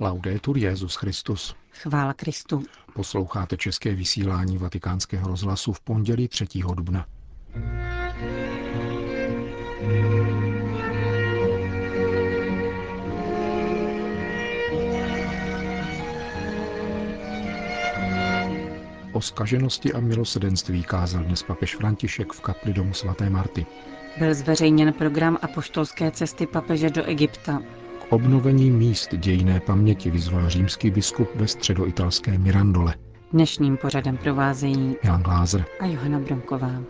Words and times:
Laudetur 0.00 0.58
Jezus 0.58 0.94
Christus. 0.94 1.54
Chvála 1.72 2.14
Kristu. 2.14 2.62
Posloucháte 2.94 3.56
české 3.56 3.94
vysílání 3.94 4.58
Vatikánského 4.58 5.28
rozhlasu 5.28 5.72
v 5.72 5.80
pondělí 5.80 6.28
3. 6.28 6.46
dubna. 6.74 7.06
O 19.12 19.20
skaženosti 19.20 19.92
a 19.92 20.00
milosedenství 20.00 20.82
kázal 20.82 21.24
dnes 21.24 21.42
papež 21.42 21.76
František 21.76 22.32
v 22.32 22.40
kapli 22.40 22.72
domu 22.72 22.94
svaté 22.94 23.30
Marty. 23.30 23.66
Byl 24.18 24.34
zveřejněn 24.34 24.92
program 24.92 25.38
apoštolské 25.42 26.10
cesty 26.10 26.46
papeže 26.46 26.90
do 26.90 27.04
Egypta. 27.04 27.62
Obnovení 28.10 28.70
míst 28.70 29.14
dějné 29.14 29.60
paměti 29.60 30.10
vyzval 30.10 30.48
římský 30.50 30.90
biskup 30.90 31.28
ve 31.34 31.48
středoitalské 31.48 32.38
Mirandole. 32.38 32.94
Dnešním 33.32 33.76
pořadem 33.76 34.16
provázejí 34.16 34.96
Jan 35.04 35.22
Glázer 35.22 35.64
a 35.80 35.86
Johana 35.86 36.18
Bronková. 36.18 36.82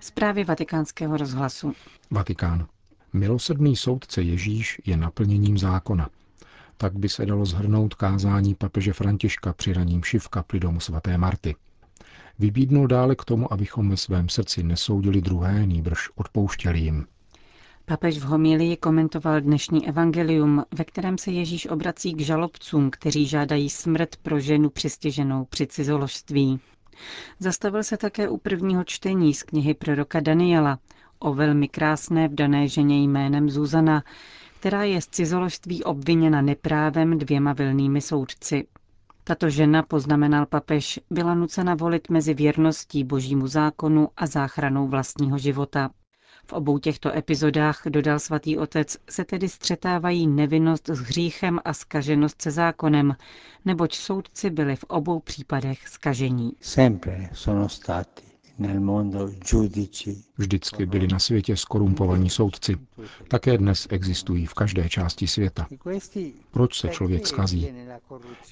Zprávy 0.00 0.44
vatikánského 0.44 1.16
rozhlasu. 1.16 1.72
Vatikán. 2.10 2.66
Milosrdný 3.12 3.76
soudce 3.76 4.22
Ježíš 4.22 4.80
je 4.86 4.96
naplněním 4.96 5.58
zákona. 5.58 6.08
Tak 6.76 6.98
by 6.98 7.08
se 7.08 7.26
dalo 7.26 7.46
zhrnout 7.46 7.94
kázání 7.94 8.54
papeže 8.54 8.92
Františka 8.92 9.52
při 9.52 9.72
raním 9.72 10.02
v 10.18 10.28
kapli 10.28 10.60
domu 10.60 10.80
svaté 10.80 11.18
Marty. 11.18 11.54
Vybídnul 12.38 12.86
dále 12.86 13.14
k 13.14 13.24
tomu, 13.24 13.52
abychom 13.52 13.90
ve 13.90 13.96
svém 13.96 14.28
srdci 14.28 14.62
nesoudili 14.62 15.20
druhé, 15.20 15.66
nýbrž 15.66 16.08
odpouštěli 16.14 16.78
jim. 16.78 17.06
Papež 17.84 18.18
v 18.18 18.22
homílii 18.24 18.76
komentoval 18.76 19.40
dnešní 19.40 19.88
evangelium, 19.88 20.64
ve 20.74 20.84
kterém 20.84 21.18
se 21.18 21.30
Ježíš 21.30 21.66
obrací 21.66 22.14
k 22.14 22.20
žalobcům, 22.20 22.90
kteří 22.90 23.26
žádají 23.26 23.70
smrt 23.70 24.16
pro 24.16 24.40
ženu 24.40 24.70
přistěženou 24.70 25.44
při 25.44 25.66
cizoložství. 25.66 26.60
Zastavil 27.40 27.82
se 27.82 27.96
také 27.96 28.28
u 28.28 28.38
prvního 28.38 28.84
čtení 28.84 29.34
z 29.34 29.42
knihy 29.42 29.74
proroka 29.74 30.20
Daniela 30.20 30.78
o 31.18 31.34
velmi 31.34 31.68
krásné 31.68 32.28
vdané 32.28 32.68
ženě 32.68 33.02
jménem 33.02 33.50
Zuzana, 33.50 34.02
která 34.60 34.84
je 34.84 35.00
z 35.00 35.06
cizoložství 35.06 35.84
obviněna 35.84 36.42
neprávem 36.42 37.18
dvěma 37.18 37.52
vilnými 37.52 38.00
soudci. 38.00 38.66
Tato 39.26 39.50
žena, 39.50 39.82
poznamenal 39.82 40.46
papež, 40.46 41.00
byla 41.10 41.34
nucena 41.34 41.74
volit 41.74 42.10
mezi 42.10 42.34
věrností 42.34 43.04
božímu 43.04 43.46
zákonu 43.46 44.08
a 44.16 44.26
záchranou 44.26 44.88
vlastního 44.88 45.38
života. 45.38 45.90
V 46.46 46.52
obou 46.52 46.78
těchto 46.78 47.16
epizodách, 47.16 47.82
dodal 47.86 48.18
svatý 48.18 48.58
otec, 48.58 48.96
se 49.10 49.24
tedy 49.24 49.48
střetávají 49.48 50.26
nevinnost 50.26 50.88
s 50.88 50.98
hříchem 50.98 51.60
a 51.64 51.72
skaženost 51.72 52.42
se 52.42 52.50
zákonem, 52.50 53.16
neboť 53.64 53.94
soudci 53.94 54.50
byli 54.50 54.76
v 54.76 54.84
obou 54.84 55.20
případech 55.20 55.88
skažení. 55.88 56.52
Vždycky 60.38 60.86
byli 60.86 61.06
na 61.06 61.18
světě 61.18 61.56
skorumpovaní 61.56 62.30
soudci. 62.30 62.76
Také 63.28 63.58
dnes 63.58 63.86
existují 63.90 64.46
v 64.46 64.54
každé 64.54 64.88
části 64.88 65.26
světa. 65.26 65.66
Proč 66.50 66.80
se 66.80 66.88
člověk 66.88 67.26
skazí? 67.26 67.72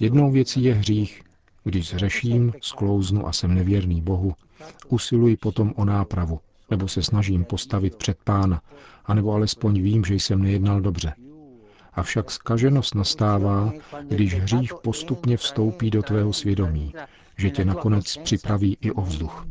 Jednou 0.01 0.31
věcí 0.31 0.65
je 0.65 0.75
hřích. 0.75 1.23
Když 1.65 1.89
zřeším, 1.89 2.53
sklouznu 2.61 3.27
a 3.27 3.33
jsem 3.33 3.55
nevěrný 3.55 4.03
Bohu, 4.03 4.35
usiluji 4.89 5.37
potom 5.37 5.73
o 5.77 5.85
nápravu, 5.85 6.41
nebo 6.71 6.89
se 6.89 7.03
snažím 7.03 7.45
postavit 7.45 7.97
před 7.97 8.19
pána, 8.25 8.63
anebo 9.05 9.33
alespoň 9.33 9.83
vím, 9.83 10.05
že 10.05 10.15
jsem 10.15 10.43
nejednal 10.43 10.81
dobře. 10.81 11.15
Avšak 11.93 12.31
skaženost 12.31 12.95
nastává, 12.95 13.73
když 14.09 14.35
hřích 14.35 14.73
postupně 14.83 15.37
vstoupí 15.37 15.91
do 15.91 16.03
tvého 16.03 16.33
svědomí, 16.33 16.95
že 17.37 17.51
tě 17.51 17.65
nakonec 17.65 18.17
připraví 18.17 18.77
i 18.81 18.91
o 18.91 19.03
vzduch. 19.03 19.47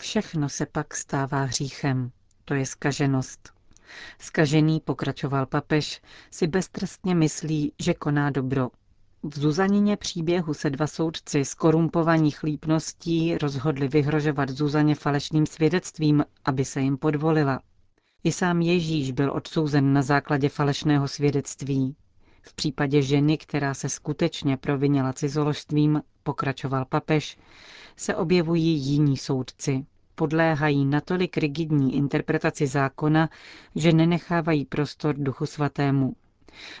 Všechno 0.00 0.48
se 0.48 0.66
pak 0.66 0.94
stává 0.94 1.42
hříchem. 1.42 2.10
To 2.44 2.54
je 2.54 2.66
skaženost. 2.66 3.52
Skažený, 4.18 4.80
pokračoval 4.80 5.46
papež, 5.46 6.02
si 6.30 6.46
beztrestně 6.46 7.14
myslí, 7.14 7.72
že 7.82 7.94
koná 7.94 8.30
dobro. 8.30 8.70
V 9.22 9.38
Zuzanině 9.38 9.96
příběhu 9.96 10.54
se 10.54 10.70
dva 10.70 10.86
soudci 10.86 11.44
z 11.44 11.54
korumpovaných 11.54 12.42
lípností 12.42 13.38
rozhodli 13.38 13.88
vyhrožovat 13.88 14.48
Zuzaně 14.48 14.94
falešným 14.94 15.46
svědectvím, 15.46 16.24
aby 16.44 16.64
se 16.64 16.80
jim 16.80 16.96
podvolila. 16.98 17.60
I 18.24 18.32
sám 18.32 18.60
Ježíš 18.60 19.12
byl 19.12 19.32
odsouzen 19.32 19.92
na 19.92 20.02
základě 20.02 20.48
falešného 20.48 21.08
svědectví. 21.08 21.96
V 22.46 22.54
případě 22.54 23.02
ženy, 23.02 23.38
která 23.38 23.74
se 23.74 23.88
skutečně 23.88 24.56
provinila 24.56 25.12
cizoložstvím, 25.12 26.02
pokračoval 26.22 26.84
papež, 26.84 27.38
se 27.96 28.16
objevují 28.16 28.76
jiní 28.78 29.16
soudci. 29.16 29.86
Podléhají 30.14 30.84
natolik 30.84 31.36
rigidní 31.36 31.96
interpretaci 31.96 32.66
zákona, 32.66 33.28
že 33.74 33.92
nenechávají 33.92 34.64
prostor 34.64 35.14
duchu 35.18 35.46
svatému. 35.46 36.16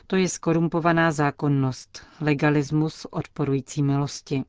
To 0.06 0.16
je 0.16 0.28
skorumpovaná 0.28 1.12
zákonnost, 1.12 2.06
legalismus 2.20 3.06
odporující 3.10 3.82
milosti. 3.82 4.44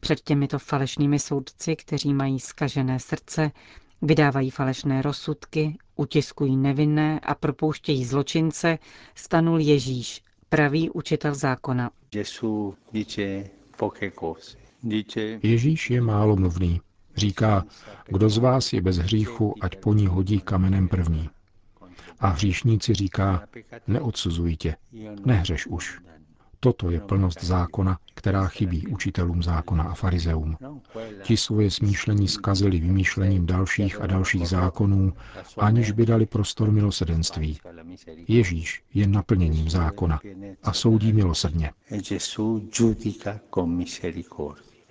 Před 0.00 0.20
těmito 0.20 0.58
falešnými 0.58 1.18
soudci, 1.18 1.76
kteří 1.76 2.14
mají 2.14 2.40
skažené 2.40 2.98
srdce, 3.00 3.50
vydávají 4.02 4.50
falešné 4.50 5.02
rozsudky, 5.02 5.78
utiskují 5.96 6.56
nevinné 6.56 7.20
a 7.20 7.34
propouštějí 7.34 8.04
zločince, 8.04 8.78
stanul 9.14 9.60
Ježíš, 9.60 10.22
pravý 10.48 10.90
učitel 10.90 11.34
zákona. 11.34 11.90
Ježíš 15.42 15.90
je 15.90 16.00
málo 16.00 16.36
mluvný. 16.36 16.80
Říká, 17.16 17.64
kdo 18.08 18.30
z 18.30 18.38
vás 18.38 18.72
je 18.72 18.80
bez 18.80 18.96
hříchu, 18.96 19.54
ať 19.60 19.76
po 19.76 19.94
ní 19.94 20.06
hodí 20.06 20.40
kamenem 20.40 20.88
první. 20.88 21.30
A 22.20 22.28
hříšníci 22.28 22.94
říká, 22.94 23.42
neodsuzuj 23.86 24.56
tě, 24.56 24.76
nehřeš 25.24 25.66
už. 25.66 26.00
Toto 26.64 26.90
je 26.90 27.00
plnost 27.00 27.44
zákona, 27.44 27.98
která 28.14 28.48
chybí 28.48 28.86
učitelům 28.86 29.42
zákona 29.42 29.84
a 29.84 29.94
farizeům. 29.94 30.56
Ti 31.22 31.36
svoje 31.36 31.70
smýšlení 31.70 32.28
zkazili 32.28 32.80
vymýšlením 32.80 33.46
dalších 33.46 34.00
a 34.00 34.06
dalších 34.06 34.48
zákonů, 34.48 35.12
aniž 35.58 35.92
by 35.92 36.06
dali 36.06 36.26
prostor 36.26 36.70
milosedenství. 36.70 37.58
Ježíš 38.28 38.82
je 38.94 39.06
naplněním 39.06 39.70
zákona 39.70 40.20
a 40.62 40.72
soudí 40.72 41.12
milosrdně. 41.12 41.70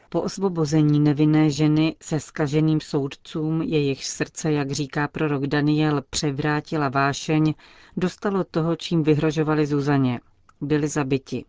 Po 0.10 0.22
osvobození 0.22 1.00
nevinné 1.00 1.50
ženy 1.50 1.96
se 2.02 2.20
skaženým 2.20 2.82
soudcům, 2.82 3.62
jejich 3.62 4.06
srdce, 4.06 4.52
jak 4.52 4.72
říká 4.72 5.08
prorok 5.08 5.48
Daniel, 5.48 6.04
převrátila 6.10 6.90
vášeň, 6.90 7.54
dostalo 7.98 8.44
toho, 8.44 8.76
čím 8.76 9.04
vyhrožovali 9.04 9.66
Zuzaně. 9.66 10.20
Byli 10.62 10.88
zabiti. 10.88 11.46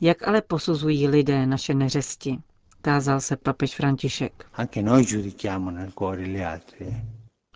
Jak 0.00 0.28
ale 0.28 0.42
posuzují 0.42 1.08
lidé 1.08 1.46
naše 1.46 1.74
neřesti? 1.74 2.38
Tázal 2.82 3.20
se 3.20 3.36
papež 3.36 3.74
František. 3.74 4.46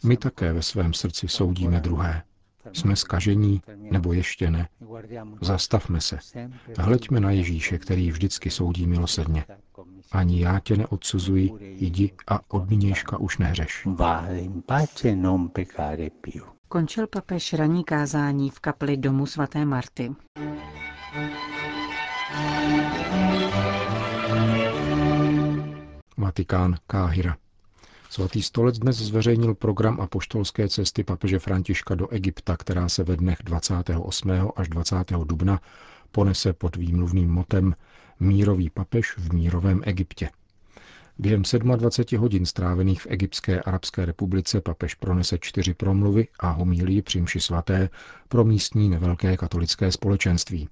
My 0.04 0.16
také 0.16 0.52
ve 0.52 0.62
svém 0.62 0.94
srdci 0.94 1.28
soudíme 1.28 1.80
druhé. 1.80 2.22
Jsme 2.72 2.96
skažení 2.96 3.62
nebo 3.90 4.12
ještě 4.12 4.50
ne? 4.50 4.68
Zastavme 5.40 6.00
se. 6.00 6.18
Hleďme 6.78 7.20
na 7.20 7.30
Ježíše, 7.30 7.78
který 7.78 8.10
vždycky 8.10 8.50
soudí 8.50 8.86
milosrdně. 8.86 9.44
Ani 10.12 10.40
já 10.40 10.60
tě 10.60 10.76
neodsuzuji, 10.76 11.50
jdi 11.60 12.12
a 12.26 12.40
od 12.48 12.70
nynějška 12.70 13.18
už 13.18 13.38
nehřeš. 13.38 13.86
Končil 16.68 17.06
papež 17.06 17.52
raní 17.52 17.84
kázání 17.84 18.50
v 18.50 18.60
kapli 18.60 18.96
domu 18.96 19.26
svaté 19.26 19.64
Marty. 19.64 20.10
Vatikán, 26.16 26.76
Káhira. 26.86 27.36
Svatý 28.10 28.42
stolec 28.42 28.78
dnes 28.78 28.96
zveřejnil 28.96 29.54
program 29.54 30.00
apoštolské 30.00 30.68
cesty 30.68 31.04
papeže 31.04 31.38
Františka 31.38 31.94
do 31.94 32.08
Egypta, 32.08 32.56
která 32.56 32.88
se 32.88 33.04
ve 33.04 33.16
dnech 33.16 33.38
28. 33.44 34.30
až 34.56 34.68
20. 34.68 34.96
dubna 35.24 35.60
ponese 36.12 36.52
pod 36.52 36.76
výmluvným 36.76 37.30
motem 37.30 37.74
Mírový 38.20 38.70
papež 38.70 39.16
v 39.18 39.32
mírovém 39.32 39.82
Egyptě. 39.84 40.30
Během 41.18 41.42
27 41.76 42.20
hodin 42.20 42.46
strávených 42.46 43.02
v 43.02 43.06
Egyptské 43.10 43.60
arabské 43.60 44.04
republice 44.04 44.60
papež 44.60 44.94
pronese 44.94 45.38
čtyři 45.40 45.74
promluvy 45.74 46.28
a 46.40 46.50
homílii 46.50 47.02
při 47.02 47.20
mši 47.20 47.40
svaté 47.40 47.88
pro 48.28 48.44
místní 48.44 48.88
nevelké 48.88 49.36
katolické 49.36 49.92
společenství. 49.92 50.68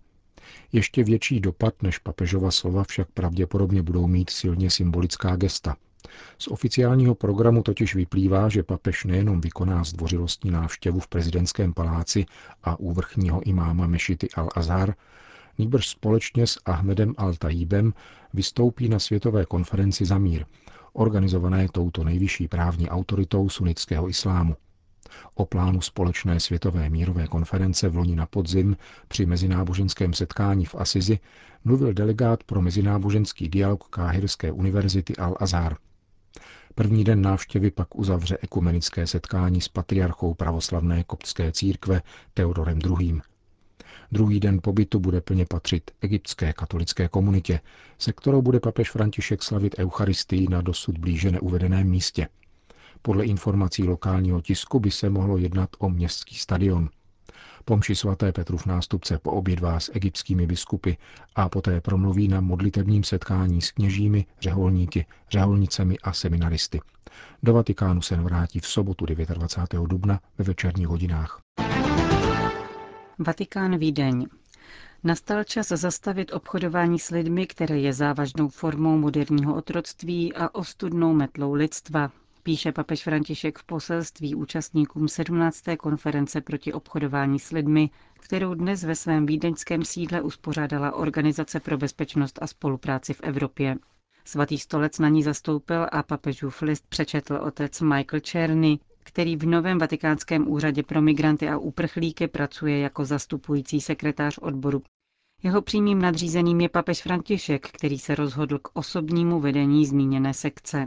Ještě 0.72 1.04
větší 1.04 1.40
dopad 1.40 1.82
než 1.82 1.98
papežova 1.98 2.50
slova 2.50 2.84
však 2.84 3.08
pravděpodobně 3.10 3.82
budou 3.82 4.06
mít 4.06 4.30
silně 4.30 4.70
symbolická 4.70 5.36
gesta. 5.36 5.76
Z 6.38 6.48
oficiálního 6.48 7.14
programu 7.14 7.62
totiž 7.62 7.94
vyplývá, 7.94 8.48
že 8.48 8.62
papež 8.62 9.04
nejenom 9.04 9.40
vykoná 9.40 9.84
zdvořilostní 9.84 10.50
návštěvu 10.50 11.00
v 11.00 11.08
prezidentském 11.08 11.74
paláci 11.74 12.26
a 12.64 12.80
u 12.80 12.92
vrchního 12.92 13.42
imáma 13.42 13.86
Mešity 13.86 14.26
al-Azhar, 14.26 14.94
nýbrž 15.58 15.88
společně 15.88 16.46
s 16.46 16.60
Ahmedem 16.64 17.10
al-Tajibem 17.10 17.92
vystoupí 18.34 18.88
na 18.88 18.98
světové 18.98 19.44
konferenci 19.44 20.04
za 20.04 20.18
mír, 20.18 20.44
organizované 20.92 21.68
touto 21.72 22.04
nejvyšší 22.04 22.48
právní 22.48 22.90
autoritou 22.90 23.48
sunnického 23.48 24.08
islámu. 24.08 24.56
O 25.34 25.46
plánu 25.46 25.80
společné 25.80 26.40
světové 26.40 26.90
mírové 26.90 27.26
konference 27.26 27.88
v 27.88 27.96
loni 27.96 28.16
na 28.16 28.26
podzim 28.26 28.76
při 29.08 29.26
mezináboženském 29.26 30.12
setkání 30.12 30.64
v 30.64 30.74
Asizi 30.74 31.18
mluvil 31.64 31.92
delegát 31.92 32.44
pro 32.44 32.62
mezináboženský 32.62 33.48
dialog 33.48 33.84
Káhirské 33.88 34.52
univerzity 34.52 35.12
Al-Azhar. 35.12 35.76
První 36.74 37.04
den 37.04 37.22
návštěvy 37.22 37.70
pak 37.70 37.96
uzavře 37.98 38.38
ekumenické 38.42 39.06
setkání 39.06 39.60
s 39.60 39.68
patriarchou 39.68 40.34
pravoslavné 40.34 41.04
koptské 41.04 41.52
církve 41.52 42.02
Teodorem 42.34 42.78
II. 43.00 43.20
Druhý 44.12 44.40
den 44.40 44.60
pobytu 44.62 45.00
bude 45.00 45.20
plně 45.20 45.46
patřit 45.46 45.90
egyptské 46.00 46.52
katolické 46.52 47.08
komunitě, 47.08 47.60
se 47.98 48.12
kterou 48.12 48.42
bude 48.42 48.60
papež 48.60 48.90
František 48.90 49.42
slavit 49.42 49.78
Eucharistii 49.78 50.48
na 50.48 50.60
dosud 50.60 50.98
blíže 50.98 51.30
neuvedeném 51.30 51.86
místě. 51.86 52.28
Podle 53.06 53.24
informací 53.24 53.82
lokálního 53.82 54.40
tisku 54.40 54.80
by 54.80 54.90
se 54.90 55.10
mohlo 55.10 55.38
jednat 55.38 55.70
o 55.78 55.90
městský 55.90 56.34
stadion. 56.34 56.88
Pomši 57.64 57.94
svaté 57.94 58.32
Petrův 58.32 58.66
nástupce 58.66 59.18
poobědvá 59.18 59.80
s 59.80 59.90
egyptskými 59.94 60.46
biskupy 60.46 60.92
a 61.34 61.48
poté 61.48 61.80
promluví 61.80 62.28
na 62.28 62.40
modlitebním 62.40 63.04
setkání 63.04 63.62
s 63.62 63.70
kněžími, 63.70 64.26
řeholníky, 64.40 65.06
řeholnicemi 65.30 65.98
a 65.98 66.12
seminaristy. 66.12 66.80
Do 67.42 67.52
Vatikánu 67.52 68.02
se 68.02 68.16
vrátí 68.16 68.60
v 68.60 68.66
sobotu 68.66 69.06
29. 69.06 69.86
dubna 69.88 70.20
ve 70.38 70.44
večerních 70.44 70.88
hodinách. 70.88 71.40
Vatikán 73.18 73.78
Vídeň. 73.78 74.26
Nastal 75.04 75.44
čas 75.44 75.68
zastavit 75.68 76.32
obchodování 76.32 76.98
s 76.98 77.10
lidmi, 77.10 77.46
které 77.46 77.78
je 77.78 77.92
závažnou 77.92 78.48
formou 78.48 78.98
moderního 78.98 79.56
otroctví 79.56 80.34
a 80.34 80.54
ostudnou 80.54 81.12
metlou 81.12 81.52
lidstva, 81.52 82.10
píše 82.46 82.72
papež 82.72 83.02
František 83.02 83.58
v 83.58 83.64
poselství 83.64 84.34
účastníkům 84.34 85.08
17. 85.08 85.62
konference 85.78 86.40
proti 86.40 86.72
obchodování 86.72 87.38
s 87.38 87.50
lidmi, 87.50 87.90
kterou 88.20 88.54
dnes 88.54 88.84
ve 88.84 88.94
svém 88.94 89.26
vídeňském 89.26 89.84
sídle 89.84 90.22
uspořádala 90.22 90.94
Organizace 90.94 91.60
pro 91.60 91.78
bezpečnost 91.78 92.38
a 92.42 92.46
spolupráci 92.46 93.14
v 93.14 93.20
Evropě. 93.22 93.76
Svatý 94.24 94.58
stolec 94.58 94.98
na 94.98 95.08
ní 95.08 95.22
zastoupil 95.22 95.86
a 95.92 96.02
papežův 96.02 96.62
list 96.62 96.84
přečetl 96.88 97.34
otec 97.34 97.80
Michael 97.80 98.20
Czerny, 98.20 98.78
který 99.02 99.36
v 99.36 99.46
novém 99.46 99.78
vatikánském 99.78 100.48
úřadě 100.50 100.82
pro 100.82 101.02
migranty 101.02 101.48
a 101.48 101.58
uprchlíky 101.58 102.28
pracuje 102.28 102.78
jako 102.78 103.04
zastupující 103.04 103.80
sekretář 103.80 104.38
odboru. 104.38 104.82
Jeho 105.42 105.62
přímým 105.62 106.02
nadřízeným 106.02 106.60
je 106.60 106.68
papež 106.68 107.02
František, 107.02 107.68
který 107.68 107.98
se 107.98 108.14
rozhodl 108.14 108.58
k 108.58 108.68
osobnímu 108.72 109.40
vedení 109.40 109.86
zmíněné 109.86 110.34
sekce. 110.34 110.86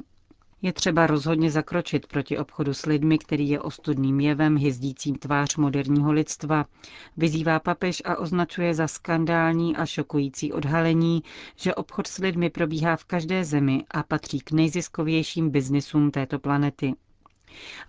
Je 0.61 0.73
třeba 0.73 1.07
rozhodně 1.07 1.51
zakročit 1.51 2.07
proti 2.07 2.37
obchodu 2.37 2.73
s 2.73 2.85
lidmi, 2.85 3.17
který 3.17 3.49
je 3.49 3.61
ostudným 3.61 4.19
jevem 4.19 4.57
hyzdícím 4.57 5.15
tvář 5.15 5.55
moderního 5.55 6.11
lidstva. 6.11 6.65
Vyzývá 7.17 7.59
papež 7.59 8.01
a 8.05 8.15
označuje 8.15 8.73
za 8.73 8.87
skandální 8.87 9.75
a 9.75 9.85
šokující 9.85 10.53
odhalení, 10.53 11.23
že 11.55 11.75
obchod 11.75 12.07
s 12.07 12.17
lidmi 12.17 12.49
probíhá 12.49 12.95
v 12.95 13.05
každé 13.05 13.45
zemi 13.45 13.83
a 13.91 14.03
patří 14.03 14.39
k 14.39 14.51
nejziskovějším 14.51 15.49
biznisům 15.49 16.11
této 16.11 16.39
planety. 16.39 16.93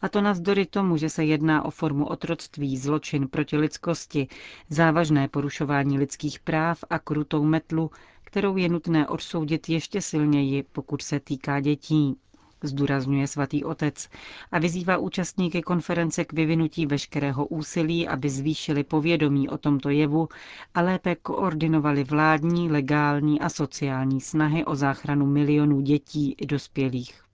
A 0.02 0.08
to 0.08 0.20
navzdory 0.20 0.66
tomu, 0.66 0.96
že 0.96 1.10
se 1.10 1.24
jedná 1.24 1.64
o 1.64 1.70
formu 1.70 2.06
otroctví, 2.06 2.78
zločin 2.78 3.28
proti 3.28 3.56
lidskosti, 3.56 4.28
závažné 4.68 5.28
porušování 5.28 5.98
lidských 5.98 6.38
práv 6.40 6.84
a 6.90 6.98
krutou 6.98 7.44
metlu, 7.44 7.90
kterou 8.24 8.56
je 8.56 8.68
nutné 8.68 9.08
odsoudit 9.08 9.68
ještě 9.68 10.00
silněji, 10.00 10.62
pokud 10.62 11.02
se 11.02 11.20
týká 11.20 11.60
dětí 11.60 12.16
zdůrazňuje 12.64 13.26
svatý 13.26 13.64
otec 13.64 14.08
a 14.52 14.58
vyzývá 14.58 14.96
účastníky 14.96 15.62
konference 15.62 16.24
k 16.24 16.32
vyvinutí 16.32 16.86
veškerého 16.86 17.46
úsilí, 17.46 18.08
aby 18.08 18.30
zvýšili 18.30 18.84
povědomí 18.84 19.48
o 19.48 19.58
tomto 19.58 19.88
jevu 19.88 20.28
a 20.74 20.80
lépe 20.80 21.14
koordinovali 21.14 22.04
vládní, 22.04 22.70
legální 22.70 23.40
a 23.40 23.48
sociální 23.48 24.20
snahy 24.20 24.64
o 24.64 24.74
záchranu 24.74 25.26
milionů 25.26 25.80
dětí 25.80 26.34
i 26.38 26.46
dospělých. 26.46 27.29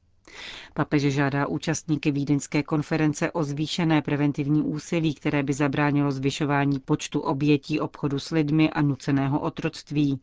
Papež 0.74 1.02
žádá 1.02 1.46
účastníky 1.46 2.10
vídeňské 2.10 2.62
konference 2.62 3.30
o 3.32 3.44
zvýšené 3.44 4.02
preventivní 4.02 4.62
úsilí, 4.62 5.14
které 5.14 5.42
by 5.42 5.52
zabránilo 5.52 6.12
zvyšování 6.12 6.78
počtu 6.78 7.20
obětí 7.20 7.80
obchodu 7.80 8.18
s 8.18 8.30
lidmi 8.30 8.70
a 8.70 8.82
nuceného 8.82 9.40
otroctví 9.40 10.20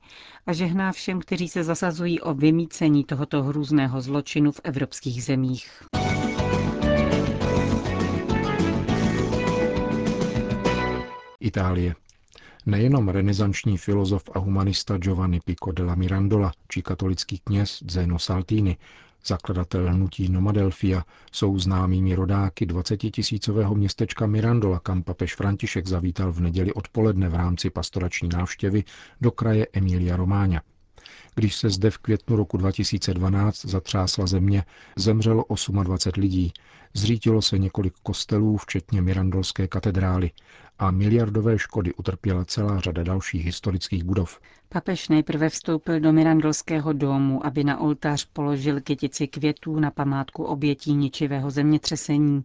a 0.47 0.53
žehná 0.53 0.91
všem, 0.91 1.19
kteří 1.19 1.47
se 1.47 1.63
zasazují 1.63 2.21
o 2.21 2.33
vymícení 2.33 3.03
tohoto 3.03 3.43
hrůzného 3.43 4.01
zločinu 4.01 4.51
v 4.51 4.61
evropských 4.63 5.23
zemích. 5.23 5.83
Itálie. 11.39 11.95
Nejenom 12.65 13.09
renesanční 13.09 13.77
filozof 13.77 14.23
a 14.33 14.39
humanista 14.39 14.97
Giovanni 14.97 15.39
Pico 15.39 15.71
della 15.71 15.95
Mirandola 15.95 16.51
či 16.67 16.81
katolický 16.81 17.39
kněz 17.39 17.83
Zeno 17.89 18.19
Saltini 18.19 18.77
Zakladatel 19.25 19.93
hnutí 19.93 20.29
Nomadelfia 20.29 21.03
jsou 21.31 21.59
známými 21.59 22.15
rodáky 22.15 22.65
20-tisícového 22.65 23.75
městečka 23.75 24.27
Mirandola, 24.27 24.79
kam 24.79 25.03
papež 25.03 25.35
František 25.35 25.87
zavítal 25.87 26.31
v 26.31 26.39
neděli 26.39 26.73
odpoledne 26.73 27.29
v 27.29 27.35
rámci 27.35 27.69
pastorační 27.69 28.29
návštěvy 28.29 28.83
do 29.21 29.31
kraje 29.31 29.67
Emilia 29.73 30.15
Romáňa. 30.15 30.61
Když 31.35 31.55
se 31.55 31.69
zde 31.69 31.91
v 31.91 31.97
květnu 31.97 32.35
roku 32.35 32.57
2012 32.57 33.65
zatřásla 33.65 34.27
země, 34.27 34.63
zemřelo 34.97 35.45
28 35.83 36.21
lidí, 36.21 36.53
zřítilo 36.93 37.41
se 37.41 37.57
několik 37.57 37.93
kostelů, 38.03 38.57
včetně 38.57 39.01
Mirandolské 39.01 39.67
katedrály, 39.67 40.31
a 40.79 40.91
miliardové 40.91 41.59
škody 41.59 41.93
utrpěla 41.93 42.45
celá 42.45 42.79
řada 42.79 43.03
dalších 43.03 43.45
historických 43.45 44.03
budov. 44.03 44.39
Papež 44.69 45.09
nejprve 45.09 45.49
vstoupil 45.49 45.99
do 45.99 46.13
Mirandolského 46.13 46.93
domu, 46.93 47.45
aby 47.45 47.63
na 47.63 47.79
oltář 47.79 48.25
položil 48.33 48.81
kytici 48.81 49.27
květů 49.27 49.79
na 49.79 49.91
památku 49.91 50.43
obětí 50.43 50.93
ničivého 50.93 51.51
zemětřesení. 51.51 52.43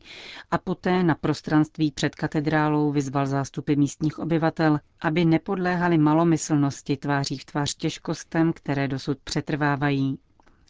A 0.51 0.59
poté 0.59 1.03
na 1.03 1.15
prostranství 1.15 1.91
před 1.91 2.15
katedrálou 2.15 2.93
vyzval 2.93 3.27
zástupy 3.27 3.77
místních 3.77 4.19
obyvatel, 4.19 4.81
aby 5.01 5.25
nepodléhali 5.25 5.99
malomyslnosti 5.99 6.97
tváří 6.97 7.39
v 7.39 7.45
tvář 7.45 7.75
těžkostem, 7.75 8.53
které 8.53 8.78
dosud 8.87 9.19
přetrvávají. 9.25 10.19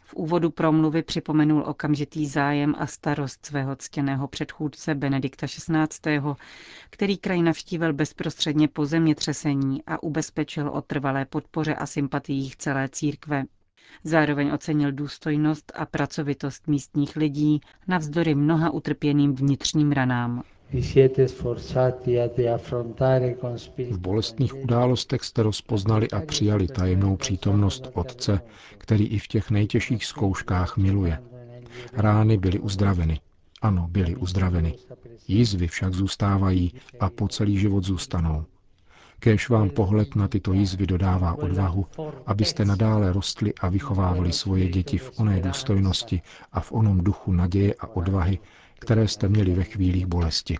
V 0.05 0.13
úvodu 0.13 0.49
promluvy 0.51 1.03
připomenul 1.03 1.63
okamžitý 1.67 2.27
zájem 2.27 2.75
a 2.77 2.87
starost 2.87 3.45
svého 3.45 3.75
ctěného 3.75 4.27
předchůdce 4.27 4.95
Benedikta 4.95 5.47
XVI., 5.47 6.21
který 6.89 7.17
kraj 7.17 7.41
navštívil 7.41 7.93
bezprostředně 7.93 8.67
po 8.67 8.85
zemětřesení 8.85 9.83
a 9.85 10.03
ubezpečil 10.03 10.69
o 10.69 10.81
trvalé 10.81 11.25
podpoře 11.25 11.75
a 11.75 11.85
sympatiích 11.85 12.55
celé 12.57 12.89
církve. 12.89 13.43
Zároveň 14.03 14.51
ocenil 14.51 14.91
důstojnost 14.91 15.71
a 15.75 15.85
pracovitost 15.85 16.67
místních 16.67 17.15
lidí 17.15 17.61
navzdory 17.87 18.35
mnoha 18.35 18.69
utrpěným 18.69 19.35
vnitřním 19.35 19.91
ranám. 19.91 20.43
V 23.91 23.97
bolestných 23.97 24.55
událostech 24.55 25.23
jste 25.23 25.43
rozpoznali 25.43 26.09
a 26.09 26.21
přijali 26.21 26.67
tajemnou 26.67 27.15
přítomnost 27.15 27.89
Otce, 27.93 28.41
který 28.77 29.07
i 29.07 29.19
v 29.19 29.27
těch 29.27 29.51
nejtěžších 29.51 30.05
zkouškách 30.05 30.77
miluje. 30.77 31.19
Rány 31.93 32.37
byly 32.37 32.59
uzdraveny. 32.59 33.19
Ano, 33.61 33.87
byly 33.91 34.15
uzdraveny. 34.15 34.75
Jizvy 35.27 35.67
však 35.67 35.93
zůstávají 35.93 36.73
a 36.99 37.09
po 37.09 37.27
celý 37.27 37.57
život 37.57 37.83
zůstanou. 37.83 38.45
Kéž 39.19 39.49
vám 39.49 39.69
pohled 39.69 40.15
na 40.15 40.27
tyto 40.27 40.53
jizvy 40.53 40.87
dodává 40.87 41.33
odvahu, 41.33 41.85
abyste 42.25 42.65
nadále 42.65 43.13
rostli 43.13 43.53
a 43.61 43.69
vychovávali 43.69 44.33
svoje 44.33 44.69
děti 44.69 44.97
v 44.97 45.11
oné 45.19 45.41
důstojnosti 45.41 46.21
a 46.51 46.59
v 46.59 46.71
onom 46.71 46.97
duchu 47.03 47.31
naděje 47.31 47.75
a 47.79 47.87
odvahy, 47.87 48.39
které 48.79 49.07
jste 49.07 49.27
měli 49.29 49.53
ve 49.53 49.63
chvílích 49.63 50.05
bolesti. 50.05 50.57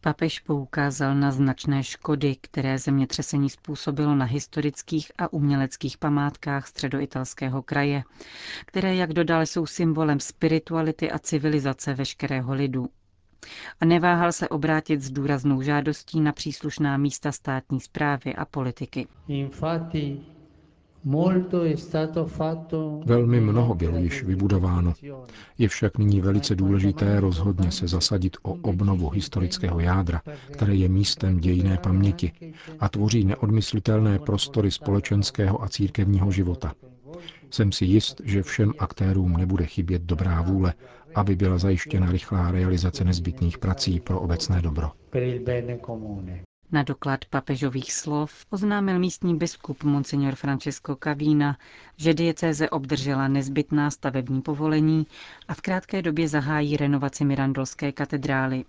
Papež 0.00 0.40
poukázal 0.40 1.14
na 1.14 1.30
značné 1.32 1.82
škody, 1.84 2.36
které 2.40 2.78
zemětřesení 2.78 3.50
způsobilo 3.50 4.14
na 4.14 4.24
historických 4.24 5.12
a 5.18 5.32
uměleckých 5.32 5.98
památkách 5.98 6.66
středoitalského 6.68 7.62
kraje, 7.62 8.02
které, 8.66 8.94
jak 8.96 9.12
dodal, 9.12 9.42
jsou 9.46 9.66
symbolem 9.66 10.20
spirituality 10.20 11.10
a 11.10 11.18
civilizace 11.18 11.94
veškerého 11.94 12.54
lidu. 12.54 12.88
a 13.80 13.84
neváhal 13.84 14.32
se 14.32 14.48
obrátit 14.48 15.02
s 15.02 15.10
důraznou 15.10 15.62
žádostí 15.62 16.20
na 16.20 16.32
příslušná 16.32 16.96
místa 16.96 17.32
státní 17.32 17.80
zprávy 17.80 18.34
a 18.34 18.44
politiky. 18.44 19.06
Velmi 23.06 23.40
mnoho 23.40 23.74
bylo 23.74 23.98
již 23.98 24.22
vybudováno. 24.22 24.92
Je 25.58 25.68
však 25.68 25.98
nyní 25.98 26.20
velice 26.20 26.54
důležité 26.54 27.20
rozhodně 27.20 27.70
se 27.70 27.88
zasadit 27.88 28.36
o 28.42 28.52
obnovu 28.52 29.08
historického 29.10 29.80
jádra, 29.80 30.22
které 30.52 30.74
je 30.74 30.88
místem 30.88 31.38
dějiné 31.40 31.78
paměti 31.82 32.32
a 32.80 32.88
tvoří 32.88 33.24
neodmyslitelné 33.24 34.18
prostory 34.18 34.70
společenského 34.70 35.62
a 35.62 35.68
církevního 35.68 36.30
života. 36.30 36.72
Jsem 37.50 37.72
si 37.72 37.84
jist, 37.84 38.20
že 38.24 38.42
všem 38.42 38.72
aktérům 38.78 39.32
nebude 39.36 39.66
chybět 39.66 40.02
dobrá 40.02 40.42
vůle, 40.42 40.74
aby 41.14 41.36
byla 41.36 41.58
zajištěna 41.58 42.12
rychlá 42.12 42.50
realizace 42.50 43.04
nezbytných 43.04 43.58
prací 43.58 44.00
pro 44.00 44.20
obecné 44.20 44.62
dobro. 44.62 44.90
Na 46.74 46.82
doklad 46.82 47.24
papežových 47.30 47.92
slov 47.94 48.46
oznámil 48.50 48.98
místní 48.98 49.36
biskup 49.38 49.82
Monsignor 49.84 50.34
Francesco 50.34 50.96
Cavína, 50.96 51.58
že 51.96 52.14
diecéze 52.14 52.70
obdržela 52.70 53.28
nezbytná 53.28 53.90
stavební 53.90 54.42
povolení 54.42 55.06
a 55.48 55.54
v 55.54 55.60
krátké 55.60 56.02
době 56.02 56.28
zahájí 56.28 56.76
renovaci 56.76 57.24
Mirandolské 57.24 57.92
katedrály. 57.92 58.64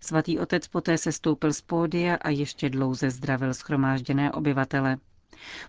Svatý 0.00 0.38
otec 0.38 0.68
poté 0.68 0.98
se 0.98 1.12
stoupil 1.12 1.52
z 1.52 1.60
pódia 1.60 2.14
a 2.14 2.30
ještě 2.30 2.70
dlouze 2.70 3.10
zdravil 3.10 3.54
schromážděné 3.54 4.32
obyvatele. 4.32 4.98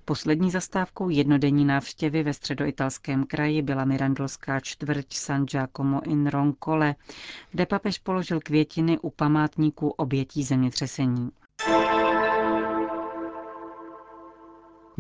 Poslední 0.06 0.52
zastávkou 0.52 1.10
jednodenní 1.10 1.66
návštěvy 1.66 2.24
ve 2.24 2.34
středoitalském 2.34 3.26
kraji 3.26 3.62
byla 3.62 3.86
mirandolská 3.86 4.60
čtvrť 4.60 5.14
San 5.14 5.46
Giacomo 5.46 6.02
in 6.06 6.28
Roncole, 6.28 6.96
kde 7.52 7.66
papež 7.66 7.98
položil 7.98 8.40
květiny 8.40 9.00
u 9.00 9.10
památníku 9.10 9.90
obětí 9.90 10.44
zemětřesení. 10.44 11.30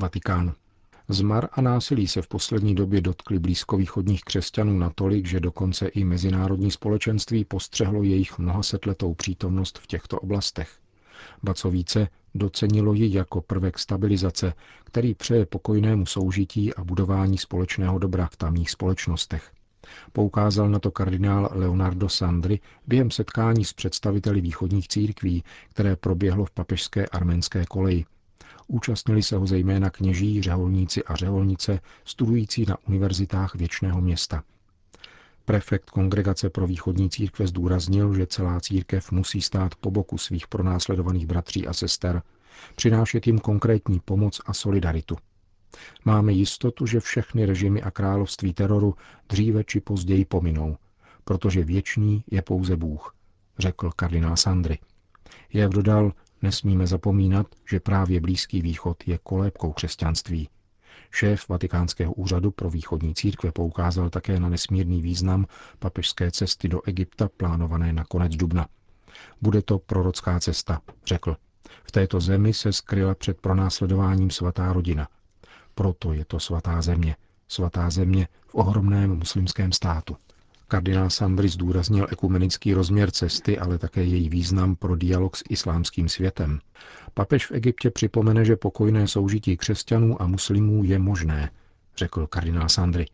Vatikán. 0.02 0.54
Zmar 1.10 1.50
a 1.52 1.62
násilí 1.62 2.08
se 2.08 2.22
v 2.22 2.28
poslední 2.28 2.76
době 2.76 3.02
dotkli 3.02 3.40
blízkovýchodních 3.40 4.22
křesťanů 4.22 4.78
natolik, 4.78 5.26
že 5.26 5.40
dokonce 5.40 5.88
i 5.88 6.04
mezinárodní 6.04 6.72
společenství 6.72 7.46
postřehlo 7.46 8.04
jejich 8.04 8.40
mnohasetletou 8.40 9.14
přítomnost 9.14 9.80
v 9.80 9.88
těchto 9.88 10.20
oblastech. 10.20 10.70
Ba 11.44 11.54
co 11.54 11.70
více, 11.72 12.08
docenilo 12.36 12.94
ji 12.94 13.14
jako 13.18 13.42
prvek 13.42 13.80
stabilizace, 13.80 14.54
který 14.84 15.16
přeje 15.16 15.46
pokojnému 15.46 16.06
soužití 16.06 16.74
a 16.74 16.84
budování 16.84 17.38
společného 17.38 18.00
dobra 18.00 18.28
v 18.32 18.38
tamních 18.38 18.72
společnostech. 18.72 19.52
Poukázal 20.14 20.70
na 20.70 20.80
to 20.80 20.92
kardinál 20.92 21.50
Leonardo 21.52 22.10
Sandri 22.10 22.60
během 22.88 23.12
setkání 23.12 23.66
s 23.66 23.74
představiteli 23.74 24.42
východních 24.42 24.88
církví, 24.88 25.44
které 25.70 25.96
proběhlo 25.96 26.46
v 26.46 26.52
papežské 26.52 27.06
arménské 27.06 27.66
koleji. 27.66 28.06
Účastnili 28.68 29.24
se 29.24 29.36
ho 29.36 29.48
zejména 29.48 29.90
kněží, 29.90 30.42
řeholníci 30.42 31.04
a 31.04 31.16
řeholnice 31.16 31.80
studující 32.06 32.66
na 32.68 32.78
univerzitách 32.88 33.56
věčného 33.56 34.02
města. 34.02 34.44
Prefekt 35.46 35.90
Kongregace 35.90 36.50
pro 36.50 36.68
východní 36.68 37.10
církve 37.10 37.48
zdůraznil, 37.48 38.14
že 38.14 38.28
celá 38.28 38.60
církev 38.60 39.12
musí 39.12 39.42
stát 39.42 39.76
po 39.76 39.92
boku 39.92 40.18
svých 40.18 40.48
pronásledovaných 40.48 41.28
bratří 41.28 41.68
a 41.68 41.74
sester, 41.74 42.22
přinášet 42.76 43.28
jim 43.28 43.40
konkrétní 43.40 44.00
pomoc 44.00 44.42
a 44.46 44.54
solidaritu. 44.54 45.18
Máme 46.06 46.34
jistotu, 46.34 46.86
že 46.86 47.00
všechny 47.00 47.46
režimy 47.46 47.82
a 47.82 47.92
království 47.92 48.54
teroru 48.54 48.96
dříve 49.30 49.64
či 49.64 49.80
později 49.80 50.26
pominou, 50.26 50.78
protože 51.24 51.64
věčný 51.64 52.24
je 52.32 52.42
pouze 52.42 52.78
Bůh, 52.78 53.16
řekl 53.60 53.92
kardinál 53.96 54.38
Sandry. 54.38 54.80
Jev 55.54 55.72
dodal, 55.72 56.14
nesmíme 56.42 56.88
zapomínat, 56.88 57.48
že 57.70 57.80
právě 57.80 58.22
Blízký 58.22 58.62
východ 58.62 59.08
je 59.08 59.18
kolébkou 59.24 59.72
křesťanství. 59.72 60.50
Šéf 61.12 61.50
Vatikánského 61.50 62.14
úřadu 62.14 62.52
pro 62.52 62.70
východní 62.70 63.16
církve 63.16 63.52
poukázal 63.52 64.10
také 64.10 64.40
na 64.40 64.50
nesmírný 64.50 65.02
význam 65.02 65.46
papežské 65.80 66.32
cesty 66.32 66.68
do 66.68 66.82
Egypta 66.88 67.30
plánované 67.38 67.94
na 67.94 68.04
konec 68.04 68.36
dubna. 68.36 68.68
Bude 69.42 69.62
to 69.62 69.80
prorocká 69.80 70.40
cesta, 70.40 70.82
řekl. 71.06 71.38
V 71.84 71.92
této 71.92 72.20
zemi 72.20 72.54
se 72.54 72.74
skryla 72.74 73.16
před 73.16 73.42
pronásledováním 73.42 74.30
svatá 74.30 74.74
rodina– 74.74 75.08
proto 75.80 76.14
je 76.14 76.26
to 76.26 76.40
svatá 76.40 76.82
země. 76.82 77.16
Svatá 77.48 77.90
země 77.90 78.28
v 78.48 78.56
ohromném 78.56 79.16
muslimském 79.16 79.72
státu. 79.72 80.16
Kardinál 80.68 81.10
Sandry 81.10 81.50
zdůraznil 81.50 82.08
ekumenický 82.12 82.74
rozměr 82.74 83.12
cesty, 83.12 83.60
ale 83.60 83.78
také 83.78 84.04
její 84.04 84.30
význam 84.30 84.76
pro 84.76 84.96
dialog 84.96 85.38
s 85.38 85.44
islámským 85.50 86.10
světem. 86.10 86.60
Papež 87.14 87.46
v 87.46 87.52
Egyptě 87.52 87.90
připomene, 87.92 88.46
že 88.46 88.56
pokojné 88.56 89.08
soužití 89.08 89.58
křesťanů 89.58 90.22
a 90.22 90.28
muslimů 90.28 90.84
je 90.84 91.00
možné, 91.00 91.52
řekl 91.98 92.28
kardinál 92.28 92.70
Sandry. 92.70 93.06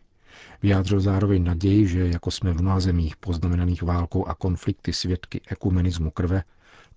Vyjádřil 0.61 0.99
zároveň 0.99 1.43
naději, 1.43 1.87
že 1.87 2.07
jako 2.07 2.31
jsme 2.31 2.53
v 2.53 2.61
mnoha 2.61 2.79
zemích 2.79 3.17
poznamenaných 3.17 3.83
válkou 3.83 4.25
a 4.25 4.35
konflikty 4.35 4.93
svědky 4.93 5.41
ekumenismu 5.47 6.11
krve, 6.11 6.43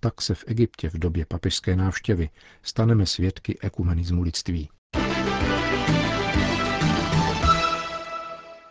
tak 0.00 0.22
se 0.22 0.34
v 0.34 0.44
Egyptě 0.46 0.90
v 0.90 0.98
době 0.98 1.26
papežské 1.26 1.76
návštěvy 1.76 2.30
staneme 2.62 3.06
svědky 3.06 3.58
ekumenismu 3.60 4.22
lidství. 4.22 4.68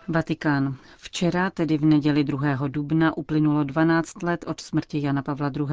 Vatikán. 0.10 0.76
Včera, 0.98 1.50
tedy 1.50 1.78
v 1.78 1.86
neděli 1.86 2.24
2. 2.24 2.68
dubna, 2.68 3.18
uplynulo 3.18 3.64
12 3.64 4.24
let 4.24 4.46
od 4.48 4.62
smrti 4.62 5.02
Jana 5.02 5.22
Pavla 5.22 5.52
II. 5.60 5.68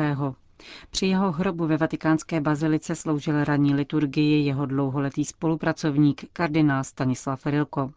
Při 0.90 1.06
jeho 1.06 1.32
hrobu 1.32 1.66
ve 1.66 1.76
vatikánské 1.76 2.40
bazilice 2.40 2.94
sloužil 2.94 3.44
ranní 3.44 3.74
liturgii 3.74 4.46
jeho 4.46 4.66
dlouholetý 4.66 5.24
spolupracovník 5.24 6.24
kardinál 6.32 6.84
Stanislav 6.84 7.46
Rilko. 7.46 7.90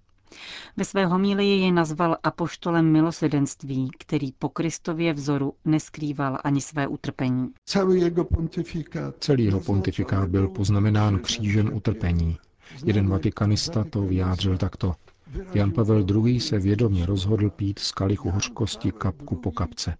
Ve 0.77 0.85
své 0.85 1.05
homílii 1.05 1.59
jej 1.59 1.71
nazval 1.71 2.17
apoštolem 2.23 2.91
milosedenství, 2.91 3.89
který 3.99 4.31
po 4.31 4.49
Kristově 4.49 5.13
vzoru 5.13 5.53
neskrýval 5.65 6.37
ani 6.43 6.61
své 6.61 6.87
utrpení. 6.87 7.53
Celý 7.65 8.01
jeho 9.37 9.59
pontifikát 9.59 10.29
byl 10.29 10.47
poznamenán 10.47 11.19
křížem 11.19 11.73
utrpení. 11.73 12.37
Jeden 12.85 13.09
vatikanista 13.09 13.83
to 13.83 14.01
vyjádřil 14.01 14.57
takto. 14.57 14.93
Jan 15.53 15.71
Pavel 15.71 16.05
II. 16.25 16.39
se 16.39 16.59
vědomě 16.59 17.05
rozhodl 17.05 17.49
pít 17.49 17.79
z 17.79 17.91
kalichu 17.91 18.29
hořkosti 18.31 18.91
kapku 18.91 19.35
po 19.35 19.51
kapce. 19.51 19.97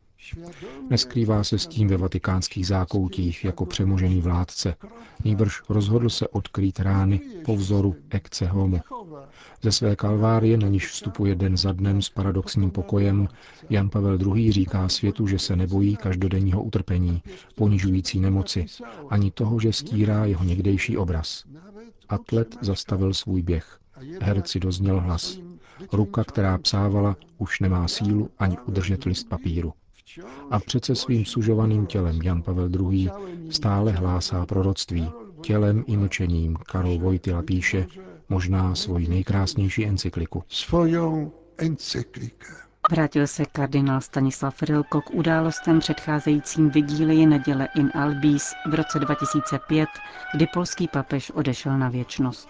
Neskrývá 0.89 1.43
se 1.43 1.60
s 1.60 1.67
tím 1.67 1.88
ve 1.88 1.98
vatikánských 1.98 2.67
zákoutích 2.67 3.46
jako 3.46 3.65
přemožený 3.65 4.22
vládce. 4.22 4.75
Nýbrž 5.25 5.62
rozhodl 5.69 6.10
se 6.10 6.27
odkrýt 6.27 6.79
rány 6.79 7.22
po 7.46 7.55
vzoru 7.55 7.96
ecce 8.10 8.48
homo. 8.48 8.79
Ze 9.62 9.72
své 9.72 9.96
kalvárie, 9.96 10.57
na 10.57 10.67
níž 10.67 10.88
vstupuje 10.88 11.36
den 11.36 11.57
za 11.57 11.72
dnem 11.72 12.01
s 12.01 12.10
paradoxním 12.10 12.72
pokojem, 12.72 13.27
Jan 13.69 13.89
Pavel 13.89 14.17
II. 14.36 14.51
říká 14.51 14.89
světu, 14.89 15.27
že 15.27 15.39
se 15.39 15.55
nebojí 15.55 15.96
každodenního 15.96 16.63
utrpení, 16.63 17.22
ponižující 17.55 18.19
nemoci, 18.19 18.65
ani 19.10 19.31
toho, 19.31 19.60
že 19.60 19.74
stírá 19.74 20.25
jeho 20.25 20.43
někdejší 20.43 20.98
obraz. 20.98 21.43
Atlet 22.10 22.57
zastavil 22.62 23.13
svůj 23.13 23.41
běh. 23.41 23.79
Herci 24.22 24.60
dozněl 24.60 25.00
hlas. 25.00 25.39
Ruka, 25.94 26.24
která 26.24 26.58
psávala, 26.58 27.16
už 27.38 27.60
nemá 27.60 27.88
sílu 27.88 28.30
ani 28.39 28.58
udržet 28.66 29.04
list 29.04 29.30
papíru. 29.30 29.74
A 30.51 30.60
přece 30.60 30.96
svým 30.96 31.25
sužovaným 31.25 31.86
tělem 31.86 32.22
Jan 32.22 32.42
Pavel 32.42 32.70
II. 32.92 33.10
stále 33.50 33.92
hlásá 33.92 34.46
proroctví. 34.46 35.10
Tělem 35.42 35.84
i 35.88 35.98
mlčením 35.98 36.56
Karol 36.56 37.00
Vojtila 37.00 37.42
píše 37.44 37.88
možná 38.30 38.75
svoji 38.75 39.08
nejkrásnější 39.08 39.86
encykliku. 39.86 40.44
Svojou 40.48 41.32
encykliku. 41.58 42.46
Vrátil 42.92 43.27
se 43.27 43.46
kardinál 43.46 44.01
Stanislav 44.01 44.63
Rilko 44.63 45.01
k 45.01 45.10
událostem 45.13 45.80
předcházejícím 45.80 46.70
vigílii 46.70 47.25
neděle 47.25 47.68
in 47.75 47.92
Albis 47.94 48.54
v 48.70 48.74
roce 48.74 49.00
2005, 49.00 49.89
kdy 50.34 50.48
polský 50.48 50.88
papež 50.88 51.32
odešel 51.32 51.77
na 51.77 51.89
věčnost. 51.89 52.50